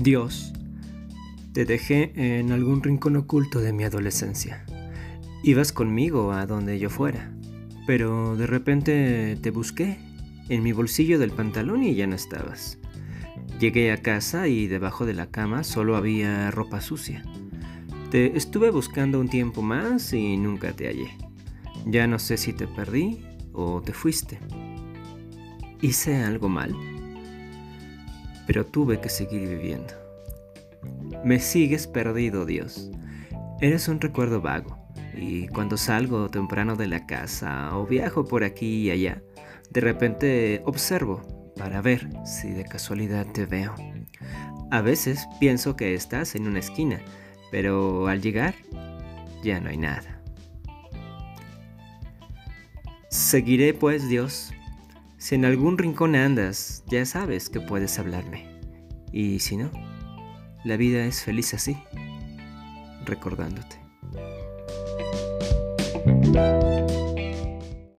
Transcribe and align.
Dios, 0.00 0.52
te 1.52 1.64
dejé 1.64 2.12
en 2.14 2.52
algún 2.52 2.84
rincón 2.84 3.16
oculto 3.16 3.58
de 3.58 3.72
mi 3.72 3.82
adolescencia. 3.82 4.64
Ibas 5.42 5.72
conmigo 5.72 6.32
a 6.32 6.46
donde 6.46 6.78
yo 6.78 6.88
fuera, 6.88 7.32
pero 7.84 8.36
de 8.36 8.46
repente 8.46 9.36
te 9.42 9.50
busqué 9.50 9.98
en 10.48 10.62
mi 10.62 10.70
bolsillo 10.70 11.18
del 11.18 11.32
pantalón 11.32 11.82
y 11.82 11.96
ya 11.96 12.06
no 12.06 12.14
estabas. 12.14 12.78
Llegué 13.58 13.90
a 13.90 14.00
casa 14.00 14.46
y 14.46 14.68
debajo 14.68 15.04
de 15.04 15.14
la 15.14 15.32
cama 15.32 15.64
solo 15.64 15.96
había 15.96 16.52
ropa 16.52 16.80
sucia. 16.80 17.24
Te 18.12 18.36
estuve 18.36 18.70
buscando 18.70 19.18
un 19.18 19.28
tiempo 19.28 19.62
más 19.62 20.12
y 20.12 20.36
nunca 20.36 20.74
te 20.74 20.86
hallé. 20.86 21.10
Ya 21.86 22.06
no 22.06 22.20
sé 22.20 22.36
si 22.36 22.52
te 22.52 22.68
perdí 22.68 23.24
o 23.52 23.82
te 23.82 23.92
fuiste. 23.92 24.38
¿Hice 25.82 26.22
algo 26.22 26.48
mal? 26.48 26.76
Pero 28.48 28.66
tuve 28.66 29.00
que 29.00 29.08
seguir 29.08 29.48
viviendo. 29.48 29.94
Me 31.22 31.38
sigues 31.38 31.86
perdido, 31.86 32.44
Dios. 32.44 32.90
Eres 33.60 33.86
un 33.86 34.00
recuerdo 34.00 34.40
vago, 34.40 34.78
y 35.14 35.48
cuando 35.48 35.76
salgo 35.76 36.30
temprano 36.30 36.74
de 36.74 36.86
la 36.86 37.06
casa 37.06 37.76
o 37.76 37.86
viajo 37.86 38.24
por 38.24 38.42
aquí 38.42 38.86
y 38.86 38.90
allá, 38.90 39.22
de 39.70 39.80
repente 39.80 40.62
observo 40.64 41.52
para 41.56 41.82
ver 41.82 42.08
si 42.24 42.50
de 42.50 42.64
casualidad 42.64 43.26
te 43.26 43.46
veo. 43.46 43.74
A 44.70 44.80
veces 44.80 45.26
pienso 45.40 45.76
que 45.76 45.94
estás 45.94 46.34
en 46.34 46.46
una 46.46 46.60
esquina, 46.60 47.00
pero 47.50 48.06
al 48.06 48.22
llegar 48.22 48.54
ya 49.42 49.60
no 49.60 49.68
hay 49.70 49.76
nada. 49.76 50.22
Seguiré 53.10 53.74
pues 53.74 54.08
Dios. 54.08 54.52
Si 55.18 55.34
en 55.34 55.44
algún 55.44 55.78
rincón 55.78 56.14
andas, 56.14 56.84
ya 56.86 57.04
sabes 57.04 57.50
que 57.50 57.60
puedes 57.60 57.98
hablarme. 57.98 58.60
Y 59.12 59.40
si 59.40 59.56
no, 59.56 59.70
la 60.64 60.76
vida 60.76 61.04
es 61.04 61.24
feliz 61.24 61.52
así, 61.54 61.76
recordándote. 63.04 63.80